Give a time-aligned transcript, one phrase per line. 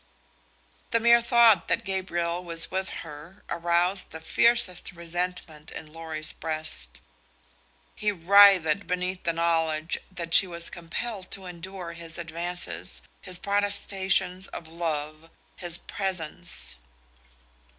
[0.89, 7.01] The mere thought that Gabriel was with her aroused the fiercest resentment in Lorry's breast.
[7.93, 14.47] He writhed beneath the knowledge that she was compelled to endure his advances, his protestations
[14.47, 16.77] of love, his presence.